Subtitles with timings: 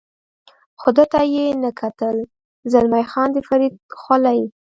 [0.79, 2.17] خو ده ته یې نه کتل،
[2.71, 4.41] زلمی خان د فرید خولۍ.